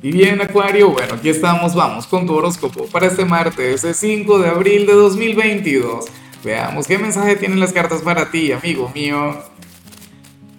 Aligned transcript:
Y 0.00 0.12
bien, 0.12 0.40
Acuario, 0.40 0.90
bueno, 0.90 1.14
aquí 1.14 1.28
estamos, 1.28 1.74
vamos 1.74 2.06
con 2.06 2.24
tu 2.24 2.32
horóscopo 2.34 2.86
para 2.86 3.06
este 3.06 3.24
martes, 3.24 3.82
el 3.82 3.94
5 3.94 4.38
de 4.38 4.48
abril 4.48 4.86
de 4.86 4.92
2022. 4.92 6.06
Veamos 6.44 6.86
qué 6.86 6.98
mensaje 6.98 7.34
tienen 7.34 7.58
las 7.58 7.72
cartas 7.72 8.02
para 8.02 8.30
ti, 8.30 8.52
amigo 8.52 8.92
mío. 8.94 9.36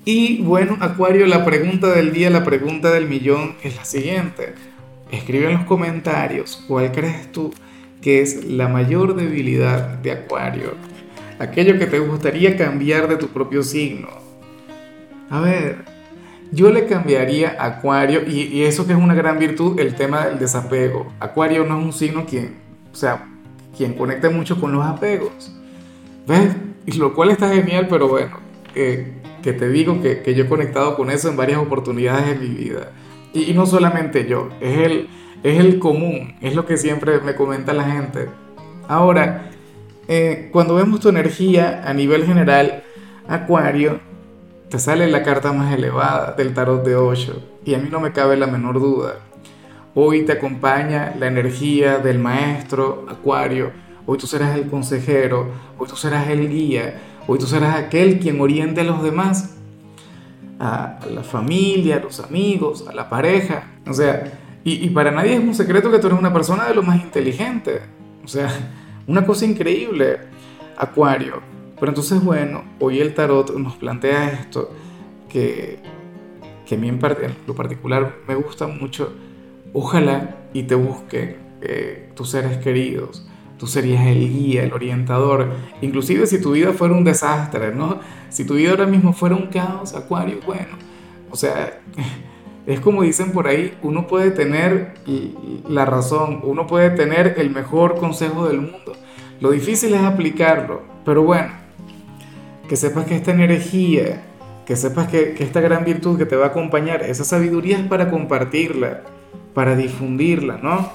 Y 0.04 0.42
bueno, 0.42 0.78
Acuario, 0.82 1.26
la 1.26 1.46
pregunta 1.46 1.88
del 1.88 2.12
día, 2.12 2.30
la 2.30 2.44
pregunta 2.44 2.92
del 2.92 3.08
millón 3.08 3.56
es 3.64 3.78
la 3.78 3.86
siguiente. 3.86 4.56
Escribe 5.10 5.46
en 5.50 5.60
los 5.60 5.66
comentarios 5.66 6.62
cuál 6.68 6.92
crees 6.92 7.32
tú 7.32 7.54
que 8.02 8.22
es 8.22 8.44
la 8.44 8.68
mayor 8.68 9.16
debilidad 9.16 10.00
de 10.00 10.12
Acuario. 10.12 10.76
Aquello 11.40 11.80
que 11.80 11.86
te 11.86 12.00
gustaría 12.00 12.58
cambiar 12.58 13.08
de 13.08 13.16
tu 13.16 13.30
propio 13.30 13.64
signo. 13.64 14.10
A 15.30 15.40
ver, 15.40 15.86
yo 16.52 16.72
le 16.72 16.86
cambiaría 16.86 17.56
Acuario, 17.60 18.22
y, 18.28 18.64
eso 18.64 18.88
que 18.88 18.94
es 18.94 19.00
una 19.00 19.14
gran 19.14 19.40
virtud, 19.40 19.80
el 19.80 19.96
tema 19.96 20.26
del 20.26 20.40
desapego. 20.40 21.12
Acuario 21.20 21.66
no 21.66 21.80
es 21.80 21.86
un 21.86 21.94
signo 21.94 22.26
quien, 22.26 22.56
o 22.92 22.96
sea, 22.96 23.28
quien 23.78 23.94
conecta 23.94 24.30
mucho 24.30 24.60
con 24.60 24.72
los 24.72 24.86
apegos. 24.86 25.56
¿Ves? 26.28 26.56
Y 26.86 26.94
lo 26.94 27.14
cual 27.14 27.32
está 27.32 27.50
genial, 27.50 27.88
pero 27.90 28.08
bueno, 28.08 28.38
que 28.74 29.54
te 29.54 29.70
digo 29.70 30.02
que, 30.02 30.22
que, 30.22 30.34
yo 30.34 30.46
he 30.46 30.48
conectado 30.48 30.96
con 30.96 31.10
eso 31.12 31.30
en 31.30 31.38
varias 31.38 31.60
oportunidades 31.60 32.36
en 32.36 32.42
mi 32.42 32.50
vida. 32.50 32.92
Y, 33.34 33.54
no 33.54 33.66
solamente 33.66 34.28
yo, 34.28 34.50
es 34.60 34.78
el, 34.80 35.10
es 35.44 35.60
el 35.60 35.80
común, 35.80 36.36
es 36.42 36.56
lo 36.56 36.66
que 36.66 36.78
siempre 36.78 37.20
me 37.20 37.36
comenta 37.36 37.74
la 37.74 37.84
gente. 37.84 38.28
Ahora, 38.88 39.52
eh, 40.08 40.50
cuando 40.52 40.76
vemos 40.76 41.00
tu 41.00 41.10
energía 41.10 41.84
a 41.86 41.94
nivel 41.94 42.26
general, 42.26 42.84
Acuario, 43.28 44.00
te 44.70 44.78
sale 44.78 45.10
la 45.10 45.24
carta 45.24 45.52
más 45.52 45.74
elevada 45.74 46.34
del 46.34 46.54
tarot 46.54 46.86
de 46.86 46.96
8 46.96 47.62
y 47.66 47.74
a 47.74 47.80
mí 47.80 47.90
no 47.90 48.00
me 48.00 48.14
cabe 48.14 48.38
la 48.38 48.46
menor 48.46 48.80
duda. 48.80 49.16
Hoy 49.96 50.26
te 50.26 50.34
acompaña 50.34 51.16
la 51.18 51.26
energía 51.26 51.98
del 51.98 52.20
maestro 52.20 53.08
Acuario, 53.10 53.72
hoy 54.06 54.18
tú 54.20 54.28
serás 54.28 54.56
el 54.56 54.70
consejero, 54.70 55.48
hoy 55.80 55.88
tú 55.88 55.96
serás 55.96 56.30
el 56.30 56.48
guía, 56.48 57.02
hoy 57.26 57.40
tú 57.40 57.48
serás 57.48 57.78
aquel 57.78 58.20
quien 58.20 58.40
oriente 58.40 58.82
a 58.82 58.84
los 58.84 59.02
demás, 59.02 59.56
a 60.60 61.00
la 61.10 61.24
familia, 61.24 61.96
a 61.96 62.02
los 62.02 62.20
amigos, 62.20 62.86
a 62.88 62.94
la 62.94 63.10
pareja. 63.10 63.72
O 63.88 63.94
sea, 63.94 64.40
y, 64.64 64.86
y 64.86 64.90
para 64.92 65.10
nadie 65.10 65.34
es 65.34 65.40
un 65.40 65.56
secreto 65.56 65.90
que 65.90 65.98
tú 65.98 66.08
eres 66.08 66.20
una 66.20 66.32
persona 66.32 66.68
de 66.68 66.76
lo 66.76 66.84
más 66.84 67.02
inteligente. 67.02 67.82
O 68.24 68.28
sea, 68.28 68.50
una 69.08 69.26
cosa 69.26 69.46
increíble, 69.46 70.20
Acuario. 70.78 71.49
Pero 71.80 71.92
entonces, 71.92 72.24
bueno, 72.24 72.64
hoy 72.80 73.00
el 73.00 73.14
tarot 73.14 73.56
nos 73.58 73.76
plantea 73.76 74.32
esto, 74.32 74.70
que, 75.30 75.80
que 76.66 76.76
a 76.76 76.78
mí 76.78 76.90
en, 76.90 77.00
lo 77.48 77.56
particular 77.56 78.18
me 78.28 78.36
gusta 78.36 78.68
mucho. 78.68 79.14
Ojalá 79.72 80.36
y 80.54 80.64
te 80.64 80.76
busque 80.76 81.38
eh, 81.62 82.10
tus 82.16 82.32
seres 82.32 82.58
queridos. 82.58 83.26
Tú 83.58 83.68
serías 83.68 84.06
el 84.08 84.30
guía, 84.30 84.64
el 84.64 84.74
orientador. 84.74 85.50
Inclusive 85.82 86.26
si 86.28 86.42
tu 86.42 86.54
vida 86.54 86.74
fuera 86.74 86.94
un 86.94 87.04
desastre, 87.04 87.74
¿no? 87.74 88.00
Si 88.30 88.46
tu 88.46 88.56
vida 88.56 88.72
ahora 88.72 88.86
mismo 88.86 89.14
fuera 89.14 89.36
un 89.36 89.48
caos, 89.48 89.96
Acuario, 89.96 90.40
bueno. 90.46 90.78
O 91.30 91.36
sea, 91.36 91.80
es 92.66 92.80
como 92.80 93.04
dicen 93.04 93.32
por 93.32 93.48
ahí, 93.48 93.78
uno 93.84 94.08
puede 94.08 94.32
tener 94.32 94.96
la 95.68 95.86
razón, 95.86 96.42
uno 96.44 96.68
puede 96.68 96.90
tener 96.92 97.36
el 97.38 97.52
mejor 97.52 97.98
consejo 97.98 98.48
del 98.48 98.62
mundo. 98.62 98.94
Lo 99.40 99.52
difícil 99.52 99.94
es 99.94 100.02
aplicarlo. 100.02 100.82
Pero 101.06 101.24
bueno, 101.24 101.50
que 102.70 102.76
sepas 102.76 103.06
que 103.06 103.16
esta 103.16 103.32
energía, 103.32 104.22
que 104.66 104.76
sepas 104.76 105.08
que, 105.08 105.36
esta 105.40 105.60
gran 105.60 105.84
virtud 105.84 106.20
que 106.20 106.28
te 106.28 106.36
va 106.36 106.46
a 106.46 106.50
acompañar, 106.50 107.02
esa 107.02 107.24
sabiduría 107.24 107.80
es 107.80 107.88
para 107.88 108.12
compartirla, 108.12 109.02
para 109.56 109.76
difundirla, 109.76 110.60
¿no? 110.62 110.92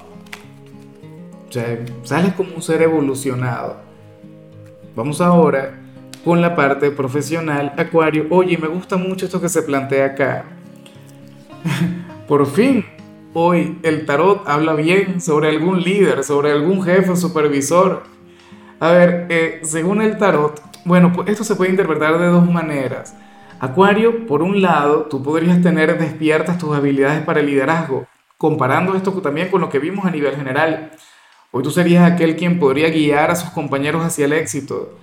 O 1.48 1.52
sea, 1.52 1.84
sales 2.04 2.32
como 2.34 2.54
un 2.54 2.62
ser 2.62 2.80
evolucionado. 2.82 3.78
Vamos 4.94 5.20
ahora 5.20 5.80
con 6.24 6.40
la 6.40 6.54
parte 6.54 6.92
profesional, 6.92 7.74
Acuario. 7.76 8.26
Oye, 8.30 8.56
me 8.56 8.68
gusta 8.68 8.96
mucho 8.96 9.26
esto 9.26 9.40
que 9.40 9.48
se 9.48 9.62
plantea 9.62 10.06
acá. 10.06 10.44
Por 12.28 12.46
fin, 12.46 12.84
hoy 13.32 13.78
el 13.82 14.06
tarot 14.06 14.48
habla 14.48 14.74
bien 14.74 15.20
sobre 15.20 15.48
algún 15.48 15.82
líder, 15.82 16.22
sobre 16.22 16.52
algún 16.52 16.84
jefe 16.84 17.16
supervisor. 17.16 18.04
A 18.78 18.92
ver, 18.92 19.26
eh, 19.28 19.60
según 19.64 20.00
el 20.00 20.18
tarot, 20.18 20.63
bueno, 20.84 21.12
esto 21.26 21.44
se 21.44 21.56
puede 21.56 21.70
interpretar 21.70 22.18
de 22.18 22.26
dos 22.26 22.50
maneras. 22.50 23.16
Acuario, 23.58 24.26
por 24.26 24.42
un 24.42 24.60
lado, 24.60 25.04
tú 25.04 25.22
podrías 25.22 25.62
tener 25.62 25.98
despiertas 25.98 26.58
tus 26.58 26.76
habilidades 26.76 27.22
para 27.22 27.40
el 27.40 27.46
liderazgo, 27.46 28.06
comparando 28.36 28.94
esto 28.94 29.12
también 29.22 29.48
con 29.48 29.60
lo 29.60 29.70
que 29.70 29.78
vimos 29.78 30.04
a 30.04 30.10
nivel 30.10 30.36
general. 30.36 30.90
Hoy 31.52 31.62
tú 31.62 31.70
serías 31.70 32.10
aquel 32.10 32.36
quien 32.36 32.58
podría 32.58 32.90
guiar 32.90 33.30
a 33.30 33.36
sus 33.36 33.50
compañeros 33.50 34.04
hacia 34.04 34.26
el 34.26 34.34
éxito, 34.34 34.98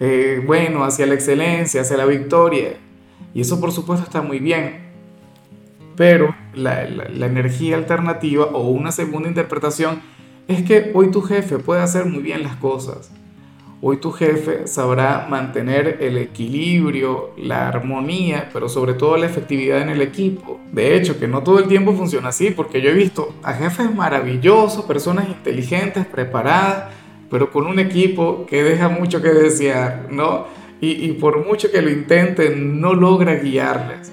eh, 0.00 0.42
bueno, 0.46 0.84
hacia 0.84 1.06
la 1.06 1.14
excelencia, 1.14 1.82
hacia 1.82 1.96
la 1.96 2.06
victoria. 2.06 2.76
Y 3.34 3.42
eso 3.42 3.60
por 3.60 3.72
supuesto 3.72 4.04
está 4.04 4.22
muy 4.22 4.38
bien. 4.38 4.88
Pero 5.96 6.34
la 6.54 7.26
energía 7.26 7.76
alternativa 7.76 8.44
o 8.46 8.68
una 8.68 8.92
segunda 8.92 9.28
interpretación 9.28 10.00
es 10.46 10.62
que 10.62 10.92
hoy 10.94 11.10
tu 11.10 11.20
jefe 11.20 11.58
puede 11.58 11.82
hacer 11.82 12.06
muy 12.06 12.22
bien 12.22 12.44
las 12.44 12.56
cosas 12.56 13.10
Hoy 13.80 13.98
tu 13.98 14.10
jefe 14.10 14.66
sabrá 14.66 15.28
mantener 15.30 15.98
el 16.00 16.18
equilibrio, 16.18 17.30
la 17.36 17.68
armonía, 17.68 18.48
pero 18.52 18.68
sobre 18.68 18.94
todo 18.94 19.16
la 19.16 19.26
efectividad 19.26 19.80
en 19.80 19.90
el 19.90 20.02
equipo. 20.02 20.58
De 20.72 20.96
hecho, 20.96 21.16
que 21.20 21.28
no 21.28 21.44
todo 21.44 21.60
el 21.60 21.68
tiempo 21.68 21.92
funciona 21.92 22.30
así, 22.30 22.50
porque 22.50 22.80
yo 22.80 22.90
he 22.90 22.94
visto 22.94 23.34
a 23.44 23.52
jefes 23.52 23.94
maravillosos, 23.94 24.84
personas 24.84 25.28
inteligentes, 25.28 26.06
preparadas, 26.06 26.92
pero 27.30 27.52
con 27.52 27.68
un 27.68 27.78
equipo 27.78 28.46
que 28.46 28.64
deja 28.64 28.88
mucho 28.88 29.22
que 29.22 29.28
desear, 29.28 30.08
¿no? 30.10 30.46
Y, 30.80 31.12
por 31.12 31.44
mucho 31.46 31.70
que 31.70 31.82
lo 31.82 31.90
intenten, 31.90 32.80
no 32.80 32.94
logra 32.94 33.34
guiarles. 33.36 34.12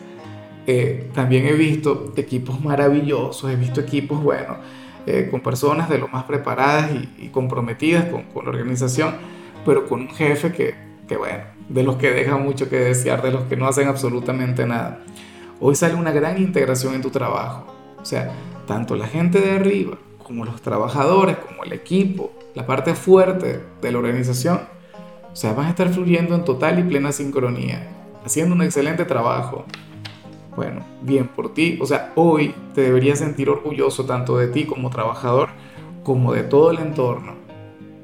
Eh, 0.68 1.10
también 1.14 1.46
he 1.48 1.54
visto 1.54 2.14
equipos 2.18 2.60
maravillosos, 2.64 3.52
he 3.52 3.56
visto 3.56 3.82
equipos, 3.82 4.22
bueno, 4.22 4.58
eh, 5.08 5.28
con 5.30 5.42
personas 5.42 5.90
de 5.90 6.00
lo 6.00 6.08
más 6.08 6.24
preparadas 6.24 6.92
y, 7.20 7.30
comprometidas 7.30 8.06
con, 8.06 8.24
con 8.24 8.46
la 8.46 8.52
organización 8.52 9.35
pero 9.66 9.88
con 9.88 10.02
un 10.02 10.10
jefe 10.10 10.52
que, 10.52 10.76
que, 11.08 11.18
bueno, 11.18 11.44
de 11.70 11.84
los 11.84 11.96
que 11.96 12.12
deja 12.12 12.38
mucho 12.38 12.70
que 12.70 12.80
desear, 12.80 13.22
de 13.22 13.32
los 13.32 13.44
que 13.44 13.58
no 13.58 13.68
hacen 13.68 13.88
absolutamente 13.88 14.66
nada. 14.66 15.00
Hoy 15.60 15.76
sale 15.76 15.96
una 15.96 16.12
gran 16.12 16.38
integración 16.38 16.94
en 16.94 17.02
tu 17.02 17.10
trabajo. 17.10 17.66
O 18.00 18.06
sea, 18.06 18.32
tanto 18.68 18.96
la 18.96 19.08
gente 19.08 19.42
de 19.42 19.52
arriba 19.52 19.98
como 20.24 20.46
los 20.46 20.62
trabajadores, 20.62 21.38
como 21.38 21.64
el 21.64 21.74
equipo, 21.74 22.32
la 22.56 22.66
parte 22.66 22.96
fuerte 22.96 23.62
de 23.82 23.92
la 23.92 23.98
organización, 23.98 24.62
o 25.32 25.36
sea, 25.36 25.54
van 25.54 25.68
a 25.68 25.70
estar 25.70 25.90
fluyendo 25.90 26.36
en 26.36 26.46
total 26.46 26.80
y 26.80 26.84
plena 26.84 27.12
sincronía, 27.12 27.88
haciendo 28.26 28.56
un 28.56 28.62
excelente 28.62 29.06
trabajo. 29.06 29.66
Bueno, 30.56 30.86
bien 31.02 31.28
por 31.28 31.54
ti. 31.54 31.78
O 31.82 31.86
sea, 31.86 32.14
hoy 32.16 32.56
te 32.74 32.82
deberías 32.82 33.20
sentir 33.20 33.50
orgulloso 33.50 34.06
tanto 34.06 34.38
de 34.38 34.48
ti 34.48 34.66
como 34.66 34.90
trabajador, 34.90 35.50
como 36.04 36.34
de 36.34 36.44
todo 36.44 36.72
el 36.72 36.80
entorno. 36.80 37.34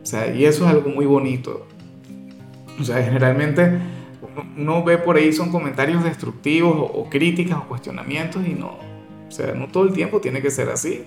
O 0.02 0.06
sea, 0.06 0.34
y 0.34 0.46
eso 0.46 0.66
es 0.66 0.72
algo 0.72 0.90
muy 0.90 1.06
bonito. 1.06 1.68
O 2.80 2.84
sea, 2.84 3.04
generalmente 3.04 3.80
uno, 4.58 4.84
ve 4.84 4.98
por 4.98 5.18
ahí 5.18 5.34
son 5.34 5.52
comentarios 5.52 6.04
destructivos 6.04 6.76
o, 6.78 7.10
críticas 7.10 7.58
o 7.58 7.68
cuestionamientos 7.68 8.46
y 8.48 8.54
no, 8.54 8.78
o 9.28 9.32
sea, 9.32 9.54
no 9.54 9.68
todo 9.68 9.84
el 9.84 9.94
tiempo 9.94 10.20
tiene 10.22 10.42
que 10.42 10.52
ser 10.52 10.70
así. 10.70 11.04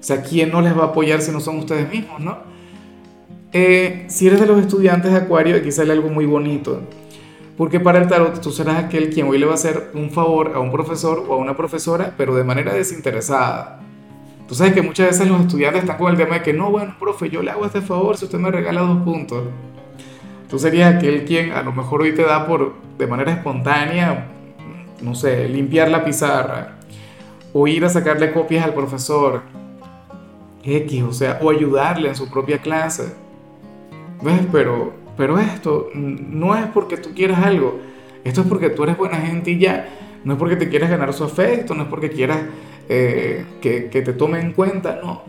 O 0.00 0.02
sea, 0.02 0.22
¿quién 0.22 0.50
no 0.50 0.60
les 0.60 0.76
va 0.76 0.84
a 0.84 0.86
apoyar 0.86 1.20
si 1.20 1.30
no 1.30 1.40
son 1.40 1.58
ustedes 1.58 1.88
mismos, 1.90 2.20
no? 2.20 2.38
Eh, 3.52 4.06
si 4.08 4.26
eres 4.26 4.40
de 4.40 4.46
los 4.46 4.60
estudiantes 4.60 5.12
de 5.12 5.18
Acuario, 5.18 5.56
aquí 5.56 5.70
sale 5.70 5.92
algo 5.92 6.08
muy 6.08 6.26
bonito. 6.26 6.82
Porque 7.56 7.78
para 7.78 8.00
el 8.00 8.08
tarot 8.08 8.40
tú 8.40 8.50
serás 8.50 8.82
aquel 8.82 9.10
quien 9.10 9.28
hoy 9.28 9.38
le 9.38 9.46
va 9.46 9.52
a 9.52 9.54
hacer 9.54 9.90
un 9.94 10.10
favor 10.10 10.52
a 10.54 10.58
un 10.58 10.72
profesor 10.72 11.24
o 11.28 11.34
a 11.34 11.36
una 11.36 11.56
profesora, 11.56 12.14
pero 12.16 12.34
de 12.34 12.44
manera 12.44 12.72
desinteresada. 12.72 13.80
Tú 14.52 14.58
sabes 14.58 14.74
que 14.74 14.82
muchas 14.82 15.06
veces 15.06 15.28
los 15.28 15.40
estudiantes 15.40 15.80
están 15.80 15.96
con 15.96 16.10
el 16.10 16.18
tema 16.18 16.34
de 16.34 16.42
que 16.42 16.52
no, 16.52 16.70
bueno, 16.70 16.94
profe, 16.98 17.30
yo 17.30 17.42
le 17.42 17.50
hago 17.50 17.64
este 17.64 17.80
favor 17.80 18.18
si 18.18 18.26
usted 18.26 18.38
me 18.38 18.50
regala 18.50 18.82
dos 18.82 19.02
puntos. 19.02 19.44
Tú 20.50 20.58
serías 20.58 20.94
aquel 20.94 21.24
quien 21.24 21.52
a 21.52 21.62
lo 21.62 21.72
mejor 21.72 22.02
hoy 22.02 22.14
te 22.14 22.22
da 22.22 22.46
por, 22.46 22.74
de 22.98 23.06
manera 23.06 23.32
espontánea, 23.32 24.26
no 25.00 25.14
sé, 25.14 25.48
limpiar 25.48 25.88
la 25.88 26.04
pizarra, 26.04 26.76
o 27.54 27.66
ir 27.66 27.82
a 27.86 27.88
sacarle 27.88 28.30
copias 28.30 28.62
al 28.62 28.74
profesor, 28.74 29.40
X, 30.62 31.02
o 31.02 31.12
sea, 31.14 31.38
o 31.40 31.48
ayudarle 31.48 32.10
en 32.10 32.14
su 32.14 32.28
propia 32.28 32.58
clase. 32.58 33.14
¿Ves? 34.20 34.42
Pero, 34.52 34.92
pero 35.16 35.38
esto 35.38 35.88
no 35.94 36.54
es 36.54 36.66
porque 36.66 36.98
tú 36.98 37.14
quieras 37.14 37.42
algo, 37.42 37.80
esto 38.22 38.42
es 38.42 38.46
porque 38.48 38.68
tú 38.68 38.82
eres 38.82 38.98
buena 38.98 39.16
gente 39.16 39.52
y 39.52 39.58
ya, 39.58 39.88
no 40.24 40.34
es 40.34 40.38
porque 40.38 40.56
te 40.56 40.68
quieras 40.68 40.90
ganar 40.90 41.14
su 41.14 41.24
afecto, 41.24 41.74
no 41.74 41.84
es 41.84 41.88
porque 41.88 42.10
quieras 42.10 42.40
eh, 42.88 43.44
que, 43.60 43.80
te 43.90 44.12
tome 44.12 44.40
en 44.40 44.52
cuenta, 44.52 45.00
no. 45.02 45.22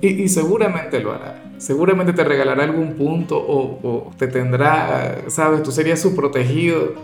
Y, 0.00 0.28
seguramente 0.28 1.00
lo 1.00 1.12
hará. 1.12 1.42
Seguramente 1.58 2.12
te 2.12 2.22
regalará 2.22 2.64
algún 2.64 2.94
punto 2.94 3.36
o, 3.38 4.12
te 4.18 4.28
tendrá, 4.28 5.24
sabes, 5.28 5.62
tú 5.62 5.72
serías 5.72 6.00
su 6.00 6.14
protegido, 6.14 6.94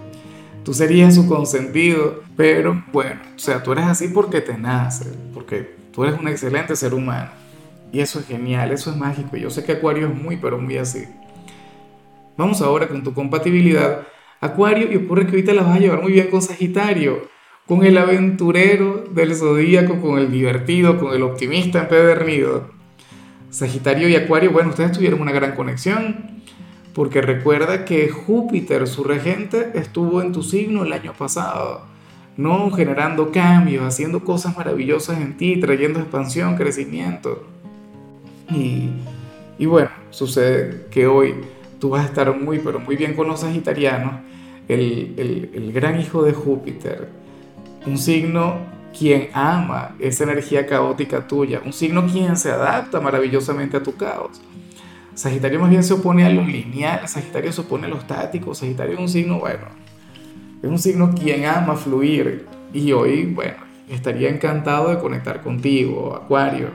tú 0.62 0.75
serías 0.75 1.14
su 1.14 1.26
consentido, 1.26 2.23
pero 2.37 2.85
bueno, 2.93 3.20
o 3.35 3.38
sea, 3.38 3.62
tú 3.62 3.73
eres 3.73 3.87
así 3.87 4.09
porque 4.09 4.43
te 4.43 4.59
nace, 4.59 5.06
porque 5.32 5.75
tú 5.93 6.05
eres 6.05 6.20
un 6.20 6.29
excelente 6.29 6.76
ser 6.76 6.93
humano. 6.93 7.31
Y 7.93 8.00
eso 8.00 8.20
es 8.20 8.26
genial, 8.26 8.73
eso 8.73 8.91
es 8.91 8.97
mágico. 8.97 9.37
Yo 9.37 9.50
sé 9.50 9.65
que 9.65 9.73
Acuario 9.73 10.08
es 10.08 10.15
muy, 10.15 10.37
pero 10.37 10.58
muy 10.58 10.76
así. 10.79 11.05
Vamos 12.37 12.62
ahora 12.62 12.88
con 12.88 13.03
tu 13.03 13.12
compatibilidad. 13.12 14.06
Acuario, 14.41 14.91
y 14.91 14.97
ocurre 14.97 15.26
que 15.26 15.32
ahorita 15.32 15.53
la 15.53 15.62
vas 15.62 15.76
a 15.76 15.81
llevar 15.81 16.03
muy 16.03 16.12
bien 16.12 16.29
con 16.29 16.43
Sagitario, 16.43 17.29
con 17.67 17.85
el 17.85 17.97
aventurero 17.97 19.05
del 19.11 19.35
zodíaco, 19.35 20.00
con 20.00 20.19
el 20.19 20.31
divertido, 20.31 20.99
con 20.99 21.14
el 21.14 21.23
optimista 21.23 21.82
empedernido. 21.82 22.70
Sagitario 23.50 24.09
y 24.09 24.17
Acuario, 24.17 24.50
bueno, 24.50 24.70
ustedes 24.70 24.93
tuvieron 24.93 25.20
una 25.20 25.32
gran 25.32 25.55
conexión, 25.55 26.43
porque 26.94 27.20
recuerda 27.23 27.85
que 27.85 28.09
Júpiter, 28.09 28.87
su 28.87 29.05
regente, 29.05 29.73
estuvo 29.75 30.23
en 30.23 30.32
tu 30.32 30.43
signo 30.43 30.85
el 30.85 30.93
año 30.93 31.12
pasado, 31.12 31.82
¿no? 32.37 32.70
Generando 32.70 33.31
cambios, 33.31 33.85
haciendo 33.85 34.25
cosas 34.25 34.56
maravillosas 34.56 35.20
en 35.20 35.37
ti, 35.37 35.61
trayendo 35.61 36.00
expansión, 36.00 36.56
crecimiento. 36.56 37.47
Y, 38.50 38.88
y 39.58 39.67
bueno, 39.67 39.91
sucede 40.11 40.87
que 40.91 41.06
hoy 41.06 41.35
tú 41.79 41.91
vas 41.91 42.05
a 42.05 42.08
estar 42.08 42.38
muy, 42.38 42.58
pero 42.58 42.81
muy 42.81 42.97
bien 42.97 43.15
con 43.15 43.29
los 43.29 43.41
sagitarianos, 43.41 44.15
el, 44.69 45.15
el, 45.17 45.50
el 45.55 45.73
gran 45.73 46.00
hijo 46.00 46.23
de 46.23 46.32
Júpiter, 46.32 47.22
un 47.87 47.99
signo 47.99 48.73
quien 48.96 49.29
ama 49.32 49.94
esa 49.99 50.25
energía 50.25 50.67
caótica 50.67 51.26
tuya, 51.26 51.62
un 51.64 51.73
signo 51.73 52.06
quien 52.06 52.37
se 52.37 52.50
adapta 52.50 53.00
maravillosamente 53.00 53.76
a 53.76 53.82
tu 53.82 53.96
caos. 53.96 54.40
Sagitario 55.14 55.61
más 55.61 55.70
bien 55.70 55.84
se 55.84 55.94
opone 55.94 56.25
a 56.25 56.31
lo 56.31 56.43
lineal, 56.43 57.06
Sagitario 57.08 57.52
se 57.52 57.62
opone 57.62 57.87
a 57.87 57.90
lo 57.90 57.96
estático, 57.96 58.55
Sagitario 58.55 58.94
es 58.94 59.00
un 59.00 59.08
signo, 59.08 59.38
bueno, 59.38 59.67
es 60.62 60.69
un 60.69 60.79
signo 60.79 61.12
quien 61.12 61.44
ama 61.44 61.75
fluir 61.75 62.46
y 62.73 62.93
hoy, 62.93 63.26
bueno, 63.26 63.56
estaría 63.90 64.31
encantado 64.31 64.88
de 64.88 64.99
conectar 64.99 65.43
contigo, 65.43 66.17
Acuario. 66.17 66.69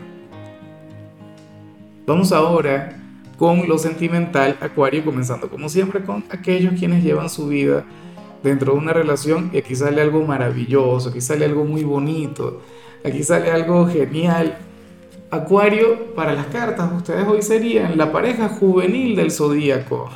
Vamos 2.06 2.32
ahora 2.32 2.98
con 3.38 3.68
lo 3.68 3.78
sentimental, 3.78 4.58
Acuario, 4.62 5.04
comenzando 5.04 5.50
como 5.50 5.70
siempre 5.70 6.04
con 6.04 6.24
aquellos 6.30 6.74
quienes 6.78 7.04
llevan 7.04 7.30
su 7.30 7.48
vida 7.48 7.86
dentro 8.44 8.74
de 8.74 8.80
una 8.80 8.94
relación 8.94 9.50
y 9.54 9.58
aquí 9.58 9.76
sale 9.76 10.02
algo 10.02 10.26
maravilloso, 10.26 11.10
aquí 11.10 11.22
sale 11.22 11.46
algo 11.46 11.66
muy 11.66 11.84
bonito, 11.84 12.62
aquí 13.04 13.24
sale 13.24 13.52
algo 13.52 13.88
genial. 13.88 14.58
Acuario, 15.30 16.16
para 16.16 16.34
las 16.34 16.48
cartas, 16.48 16.90
ustedes 16.96 17.28
hoy 17.28 17.42
serían 17.42 17.98
la 17.98 18.12
pareja 18.12 18.48
juvenil 18.48 19.16
del 19.16 19.32
zodíaco. 19.32 20.10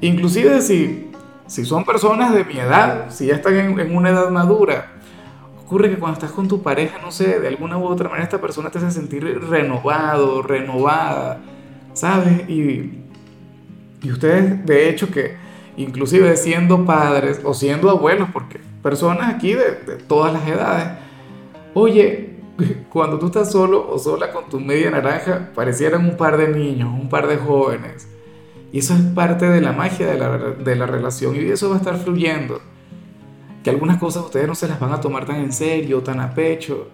Inclusive 0.00 0.62
si, 0.62 1.10
si 1.46 1.64
son 1.64 1.84
personas 1.84 2.34
de 2.34 2.44
mi 2.44 2.58
edad, 2.58 3.10
si 3.10 3.26
ya 3.26 3.34
están 3.34 3.56
en, 3.56 3.78
en 3.78 3.94
una 3.94 4.10
edad 4.10 4.30
madura, 4.30 4.92
ocurre 5.62 5.90
que 5.90 5.96
cuando 5.96 6.14
estás 6.14 6.30
con 6.30 6.48
tu 6.48 6.62
pareja, 6.62 6.98
no 7.02 7.10
sé, 7.10 7.40
de 7.40 7.48
alguna 7.48 7.76
u 7.76 7.84
otra 7.84 8.08
manera 8.08 8.24
esta 8.24 8.40
persona 8.40 8.70
te 8.70 8.78
hace 8.78 8.92
sentir 8.92 9.24
renovado, 9.48 10.40
renovada, 10.40 11.40
¿sabes? 11.92 12.48
Y, 12.48 13.02
y 14.00 14.10
ustedes, 14.10 14.64
de 14.64 14.88
hecho, 14.88 15.10
que 15.10 15.36
inclusive 15.76 16.36
siendo 16.36 16.84
padres 16.84 17.40
o 17.44 17.54
siendo 17.54 17.90
abuelos, 17.90 18.28
porque 18.32 18.60
personas 18.82 19.34
aquí 19.34 19.54
de, 19.54 19.72
todas 20.08 20.32
las 20.32 20.46
edades, 20.46 20.98
oye, 21.74 22.36
cuando 22.90 23.18
tú 23.18 23.26
estás 23.26 23.52
solo 23.52 23.88
o 23.88 23.98
sola 23.98 24.32
con 24.32 24.48
tu 24.48 24.60
media 24.60 24.90
naranja, 24.90 25.50
parecieran 25.54 26.04
un 26.04 26.16
par 26.16 26.36
de 26.36 26.48
niños, 26.48 26.88
un 26.92 27.08
par 27.08 27.26
de 27.26 27.36
jóvenes. 27.36 28.08
Y 28.72 28.78
eso 28.80 28.94
es 28.94 29.00
parte 29.02 29.46
de 29.46 29.60
la 29.60 29.72
magia 29.72 30.06
de 30.06 30.18
la, 30.18 30.38
de 30.38 30.76
la 30.76 30.86
relación 30.86 31.36
y 31.36 31.40
eso 31.40 31.68
va 31.68 31.76
a 31.76 31.78
estar 31.78 31.96
fluyendo. 31.98 32.60
Que 33.62 33.70
algunas 33.70 33.98
cosas 33.98 34.24
ustedes 34.24 34.46
no 34.46 34.54
se 34.54 34.68
las 34.68 34.78
van 34.78 34.92
a 34.92 35.00
tomar 35.00 35.24
tan 35.24 35.36
en 35.36 35.52
serio, 35.52 36.02
tan 36.02 36.20
a 36.20 36.34
pecho. 36.34 36.88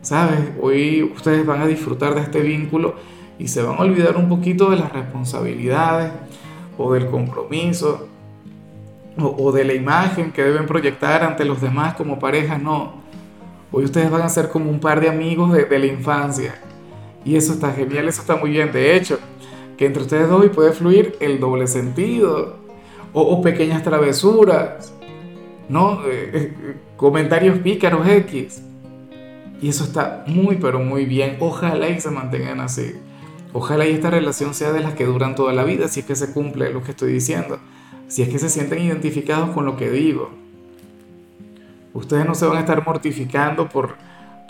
¿Sabes? 0.00 0.40
Hoy 0.60 1.02
ustedes 1.02 1.46
van 1.46 1.62
a 1.62 1.66
disfrutar 1.66 2.14
de 2.14 2.22
este 2.22 2.40
vínculo 2.40 2.96
y 3.38 3.48
se 3.48 3.62
van 3.62 3.78
a 3.78 3.82
olvidar 3.82 4.16
un 4.16 4.28
poquito 4.28 4.70
de 4.70 4.76
las 4.76 4.92
responsabilidades, 4.92 6.12
o 6.78 6.92
del 6.92 7.06
compromiso 7.06 8.08
o, 9.18 9.52
de 9.52 9.64
la 9.64 9.74
imagen 9.74 10.32
que 10.32 10.42
deben 10.42 10.66
proyectar 10.66 11.22
ante 11.22 11.44
los 11.44 11.60
demás 11.60 11.94
como 11.94 12.18
pareja, 12.18 12.58
no. 12.58 12.94
Hoy 13.70 13.84
ustedes 13.84 14.10
van 14.10 14.22
a 14.22 14.28
ser 14.28 14.48
como 14.48 14.70
un 14.70 14.80
par 14.80 15.00
de 15.00 15.08
amigos 15.08 15.52
de, 15.52 15.78
la 15.78 15.86
infancia. 15.86 16.54
Y 17.24 17.36
eso 17.36 17.52
está 17.52 17.72
genial, 17.72 18.08
eso 18.08 18.22
está 18.22 18.36
muy 18.36 18.50
bien. 18.50 18.72
De 18.72 18.96
hecho, 18.96 19.18
que 19.76 19.86
entre 19.86 20.02
ustedes 20.02 20.28
dos 20.28 20.44
puede 20.48 20.72
fluir 20.72 21.16
el 21.20 21.40
doble 21.40 21.66
sentido 21.66 22.56
o, 23.12 23.42
pequeñas 23.42 23.82
travesuras, 23.82 24.94
¿no? 25.68 26.04
Eh, 26.06 26.30
eh, 26.32 26.76
comentarios 26.96 27.58
pícaros 27.58 28.08
X. 28.08 28.62
Y 29.60 29.68
eso 29.68 29.84
está 29.84 30.24
muy, 30.26 30.56
pero 30.56 30.80
muy 30.80 31.04
bien. 31.04 31.36
Ojalá 31.38 31.88
y 31.88 32.00
se 32.00 32.10
mantengan 32.10 32.60
así. 32.60 32.94
Ojalá 33.54 33.86
y 33.86 33.92
esta 33.92 34.10
relación 34.10 34.54
sea 34.54 34.72
de 34.72 34.80
las 34.80 34.94
que 34.94 35.04
duran 35.04 35.34
toda 35.34 35.52
la 35.52 35.64
vida, 35.64 35.88
si 35.88 36.00
es 36.00 36.06
que 36.06 36.16
se 36.16 36.32
cumple 36.32 36.72
lo 36.72 36.82
que 36.82 36.92
estoy 36.92 37.12
diciendo, 37.12 37.58
si 38.08 38.22
es 38.22 38.28
que 38.30 38.38
se 38.38 38.48
sienten 38.48 38.80
identificados 38.80 39.50
con 39.50 39.66
lo 39.66 39.76
que 39.76 39.90
digo. 39.90 40.30
Ustedes 41.92 42.24
no 42.24 42.34
se 42.34 42.46
van 42.46 42.56
a 42.56 42.60
estar 42.60 42.86
mortificando 42.86 43.68
por, 43.68 43.96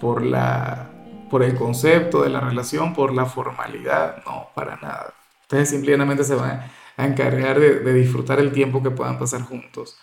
por, 0.00 0.22
el 0.22 1.54
concepto 1.56 2.22
de 2.22 2.31
la 2.31 2.38
relación, 2.40 2.94
por 2.94 3.12
la 3.12 3.26
formalidad, 3.26 4.22
no, 4.25 4.49
para 4.54 4.76
nada. 4.76 5.12
Ustedes 5.43 5.70
simplemente 5.70 6.22
se 6.22 6.37
van 6.37 6.62
a 6.96 7.04
encargar 7.06 7.58
de, 7.58 7.81
de 7.81 7.94
disfrutar 7.94 8.38
el 8.38 8.52
tiempo 8.52 8.84
que 8.84 8.90
puedan 8.90 9.19
pasar 9.19 9.43
juntos. 9.43 9.96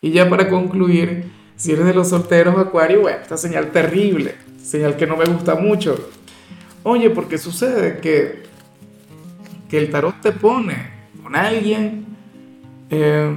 Y 0.00 0.12
ya 0.12 0.30
para 0.30 0.48
concluir, 0.48 1.32
si 1.56 1.72
eres 1.72 1.86
de 1.86 1.94
los 1.94 2.10
solteros, 2.10 2.56
Acuario, 2.56 3.00
bueno, 3.00 3.18
esta 3.20 3.36
señal 3.36 3.72
terrible, 3.72 4.36
señal 4.62 4.96
que 4.96 5.08
no 5.08 5.16
me 5.16 5.24
gusta 5.24 5.56
mucho 5.56 5.98
Oye, 6.82 7.10
porque 7.10 7.38
sucede 7.38 7.98
que, 7.98 8.44
que 9.68 9.78
el 9.78 9.90
tarot 9.90 10.20
te 10.20 10.32
pone 10.32 10.90
con 11.22 11.34
alguien 11.36 12.06
eh, 12.90 13.36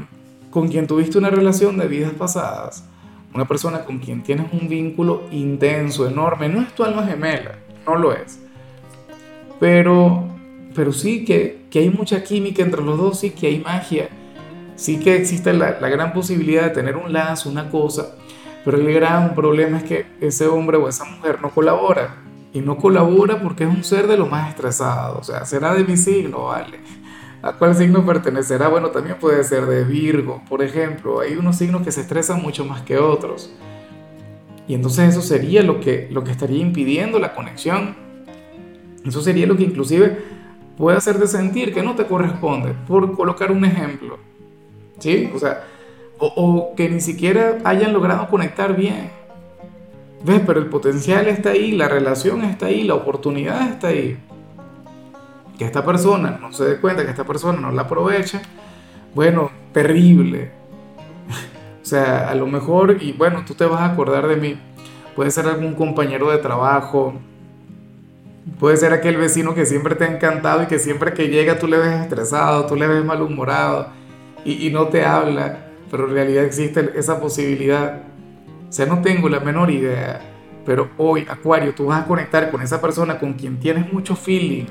con 0.50 0.68
quien 0.68 0.86
tuviste 0.86 1.18
una 1.18 1.30
relación 1.30 1.78
de 1.78 1.88
vidas 1.88 2.14
pasadas, 2.14 2.86
una 3.34 3.48
persona 3.48 3.84
con 3.86 4.00
quien 4.00 4.22
tienes 4.22 4.52
un 4.52 4.68
vínculo 4.68 5.24
intenso, 5.32 6.08
enorme, 6.08 6.50
no 6.50 6.62
es 6.62 6.74
tu 6.76 6.84
alma 6.84 7.06
gemela, 7.06 7.56
no 7.86 7.96
lo 7.96 8.14
es. 8.14 8.40
Pero, 9.60 10.28
pero 10.76 10.92
sí 10.92 11.26
que, 11.26 11.66
que 11.72 11.80
hay 11.80 11.90
mucha 11.90 12.24
química 12.24 12.62
entre 12.62 12.82
los 12.82 12.98
dos, 12.98 13.20
sí 13.20 13.32
que 13.32 13.48
hay 13.48 13.60
magia, 13.60 14.10
sí 14.76 15.00
que 15.00 15.16
existe 15.16 15.54
la, 15.54 15.80
la 15.80 15.90
gran 15.90 16.14
posibilidad 16.14 16.64
de 16.64 16.72
tener 16.72 16.98
un 16.98 17.14
lazo, 17.14 17.50
una 17.50 17.70
cosa, 17.70 18.16
pero 18.66 18.78
el 18.78 18.94
gran 18.94 19.34
problema 19.34 19.78
es 19.78 19.84
que 19.84 20.06
ese 20.20 20.48
hombre 20.48 20.78
o 20.78 20.88
esa 20.90 21.06
mujer 21.06 21.42
no 21.42 21.50
colabora 21.50 22.18
y 22.54 22.62
no 22.62 22.78
colabora 22.78 23.42
porque 23.42 23.64
es 23.64 23.70
un 23.70 23.84
ser 23.84 24.08
de 24.08 24.18
lo 24.18 24.26
más 24.26 24.50
estresado, 24.50 25.20
o 25.20 25.24
sea, 25.24 25.46
será 25.46 25.74
de 25.74 25.84
mi 25.84 25.98
signo, 25.98 26.46
¿vale? 26.46 26.80
¿A 27.44 27.54
cuál 27.54 27.76
signo 27.76 28.06
pertenecerá? 28.06 28.68
Bueno, 28.68 28.90
también 28.90 29.18
puede 29.20 29.44
ser 29.44 29.66
de 29.66 29.84
Virgo, 29.84 30.44
por 30.48 30.62
ejemplo. 30.62 31.22
Hay 31.22 31.34
unos 31.34 31.56
signos 31.56 31.82
que 31.82 31.92
se 31.92 32.02
estresan 32.02 32.40
mucho 32.40 32.66
más 32.66 32.84
que 32.84 33.00
otros. 33.00 33.52
Y 34.68 34.76
entonces 34.76 35.10
eso 35.10 35.24
sería 35.24 35.64
lo 35.64 35.80
que, 35.80 36.08
lo 36.12 36.24
que 36.24 36.30
estaría 36.30 36.62
impidiendo 36.62 37.18
la 37.18 37.34
conexión. 37.34 37.96
Eso 39.04 39.22
sería 39.22 39.48
lo 39.48 39.58
que 39.58 39.64
inclusive 39.64 40.20
puede 40.78 40.98
hacerte 40.98 41.26
sentir 41.26 41.74
que 41.74 41.82
no 41.82 41.96
te 41.96 42.06
corresponde, 42.06 42.76
por 42.88 43.16
colocar 43.16 43.52
un 43.52 43.66
ejemplo. 43.66 44.20
¿Sí? 45.00 45.32
O 45.34 45.40
sea, 45.40 45.64
o, 46.20 46.28
o 46.28 46.76
que 46.76 46.90
ni 46.90 47.02
siquiera 47.02 47.58
hayan 47.64 47.92
logrado 47.92 48.28
conectar 48.28 48.76
bien. 48.76 49.10
¿Ves? 50.24 50.42
Pero 50.46 50.60
el 50.60 50.68
potencial 50.68 51.28
está 51.28 51.52
ahí, 51.52 51.72
la 51.72 51.88
relación 51.88 52.44
está 52.44 52.68
ahí, 52.68 52.84
la 52.84 52.96
oportunidad 52.96 53.70
está 53.70 53.88
ahí. 53.88 54.20
Que 55.58 55.66
esta 55.66 55.84
persona 55.84 56.38
no 56.40 56.54
se 56.54 56.66
dé 56.66 56.78
cuenta, 56.80 57.04
que 57.04 57.10
esta 57.10 57.24
persona 57.24 57.60
no 57.60 57.72
la 57.72 57.84
aprovecha, 57.84 58.42
bueno, 59.16 59.52
terrible. 59.74 60.52
o 61.82 61.86
sea, 61.86 62.30
a 62.30 62.36
lo 62.36 62.46
mejor, 62.46 62.98
y 63.02 63.14
bueno, 63.14 63.44
tú 63.46 63.56
te 63.56 63.66
vas 63.66 63.82
a 63.82 63.86
acordar 63.86 64.28
de 64.28 64.36
mí, 64.36 64.60
puede 65.16 65.32
ser 65.32 65.48
algún 65.48 65.74
compañero 65.74 66.30
de 66.30 66.38
trabajo, 66.38 67.16
puede 68.60 68.78
ser 68.78 68.94
aquel 68.94 69.18
vecino 69.18 69.56
que 69.56 69.66
siempre 69.66 69.96
te 69.96 70.04
ha 70.04 70.16
encantado 70.16 70.64
y 70.64 70.68
que 70.68 70.78
siempre 70.78 71.14
que 71.14 71.30
llega 71.30 71.58
tú 71.58 71.68
le 71.68 71.78
ves 71.78 72.02
estresado, 72.02 72.68
tú 72.68 72.76
le 72.76 72.88
ves 72.88 73.04
malhumorado 73.04 73.88
y, 74.46 74.68
y 74.68 74.72
no 74.72 74.88
te 74.88 75.04
habla, 75.04 75.66
pero 75.90 76.08
en 76.08 76.14
realidad 76.14 76.44
existe 76.44 76.92
esa 76.96 77.20
posibilidad 77.20 78.04
o 78.72 78.74
sea, 78.74 78.86
no 78.86 79.02
tengo 79.02 79.28
la 79.28 79.42
menor 79.42 79.70
idea. 79.70 80.22
Pero 80.66 80.92
hoy, 80.98 81.28
Acuario, 81.30 81.76
tú 81.76 81.88
vas 81.88 82.04
a 82.04 82.08
conectar 82.08 82.50
con 82.50 82.62
esa 82.62 82.80
persona 82.80 83.20
con 83.20 83.34
quien 83.34 83.60
tienes 83.60 83.92
mucho 83.92 84.16
feeling, 84.16 84.64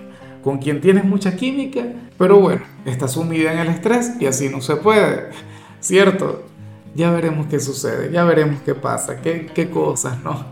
con 0.42 0.56
quien 0.56 0.80
tienes 0.80 1.04
mucha 1.04 1.36
química, 1.36 1.84
pero 2.16 2.40
bueno, 2.40 2.62
está 2.86 3.08
sumida 3.08 3.52
en 3.52 3.58
el 3.58 3.68
estrés 3.68 4.12
y 4.18 4.24
así 4.24 4.48
no 4.48 4.62
se 4.62 4.76
puede, 4.76 5.28
¿cierto? 5.80 6.44
Ya 6.94 7.10
veremos 7.10 7.46
qué 7.48 7.60
sucede, 7.60 8.10
ya 8.10 8.24
veremos 8.24 8.62
qué 8.62 8.74
pasa, 8.74 9.20
qué, 9.20 9.50
qué 9.54 9.68
cosas, 9.68 10.18
¿no? 10.24 10.46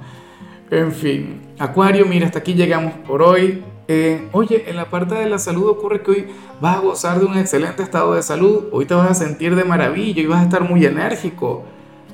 En 0.71 0.93
fin, 0.93 1.41
Acuario, 1.59 2.05
mira, 2.05 2.27
hasta 2.27 2.41
aquí 2.41 2.53
llegamos 2.53 2.93
por 3.07 3.23
hoy. 3.23 3.65
Eh, 3.91 4.29
oye, 4.33 4.69
en 4.69 4.77
la 4.77 4.91
parte 4.91 5.15
de 5.15 5.25
la 5.25 5.39
salud 5.39 5.71
ocurre 5.71 6.03
que 6.03 6.11
hoy 6.11 6.27
vas 6.61 6.77
a 6.77 6.81
gozar 6.81 7.19
de 7.19 7.25
un 7.25 7.39
excelente 7.39 7.83
estado 7.83 8.13
de 8.13 8.23
salud, 8.23 8.65
hoy 8.73 8.85
te 8.85 8.93
vas 8.93 9.11
a 9.11 9.15
sentir 9.15 9.57
de 9.57 9.65
maravilla 9.65 10.21
y 10.21 10.27
vas 10.27 10.41
a 10.41 10.45
estar 10.45 10.69
muy 10.69 10.85
enérgico, 10.85 11.65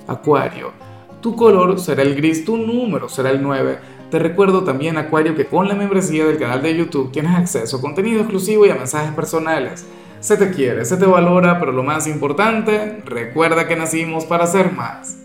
Acuario. 0.07 0.84
Tu 1.25 1.35
color 1.35 1.81
será 1.81 2.03
el 2.03 2.17
gris, 2.17 2.45
tu 2.45 2.59
número 2.59 3.09
será 3.09 3.31
el 3.31 3.41
9. 3.41 3.79
te 4.11 4.19
recuerdo 4.19 4.63
también, 4.63 4.99
Acuario, 4.99 5.35
que 5.35 5.47
con 5.47 5.67
la 5.67 5.75
membresía 5.75 6.27
del 6.27 6.37
canal 6.37 6.61
de 6.61 6.77
YouTube 6.77 7.13
tienes 7.13 7.35
acceso 7.35 7.79
a 7.79 7.81
contenido 7.81 8.21
exclusivo 8.21 8.67
y 8.67 8.69
a 8.69 8.75
mensajes 8.75 9.15
personales. 9.15 9.87
Se 10.21 10.37
te 10.37 10.51
quiere, 10.51 10.85
se 10.85 10.99
te 10.99 11.07
valora, 11.07 11.59
pero 11.59 11.73
lo 11.73 11.83
más 11.83 12.07
importante, 12.09 13.01
recuerda 13.07 13.67
que 13.67 13.75
nacimos 13.75 14.27
para 14.27 14.47
ser 14.47 14.73
más. 14.73 15.17